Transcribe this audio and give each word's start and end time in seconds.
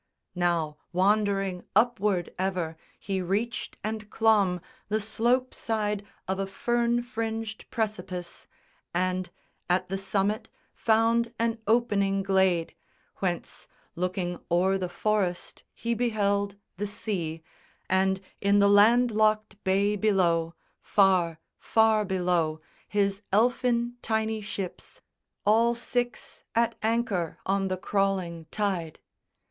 Now, 0.33 0.77
wandering 0.91 1.63
upward 1.75 2.33
ever, 2.39 2.75
he 2.99 3.21
reached 3.21 3.77
and 3.83 4.09
clomb 4.09 4.59
The 4.89 4.99
slope 4.99 5.53
side 5.53 6.03
of 6.27 6.39
a 6.39 6.47
fern 6.47 7.03
fringed 7.03 7.69
precipice, 7.69 8.47
And, 8.95 9.29
at 9.69 9.89
the 9.89 9.99
summit, 9.99 10.49
found 10.73 11.35
an 11.37 11.59
opening 11.67 12.23
glade, 12.23 12.73
Whence, 13.17 13.67
looking 13.95 14.39
o'er 14.49 14.79
the 14.79 14.89
forest, 14.89 15.61
he 15.71 15.93
beheld 15.93 16.55
The 16.77 16.87
sea; 16.87 17.43
and, 17.87 18.21
in 18.41 18.57
the 18.57 18.69
land 18.69 19.11
locked 19.11 19.63
bay 19.63 19.95
below, 19.95 20.55
Far, 20.81 21.39
far 21.59 22.05
below, 22.05 22.59
his 22.87 23.21
elfin 23.31 23.97
tiny 24.01 24.41
ships, 24.41 25.01
All 25.45 25.75
six 25.75 26.43
at 26.55 26.73
anchor 26.81 27.37
on 27.45 27.67
the 27.67 27.77
crawling 27.77 28.47
tide! 28.49 28.97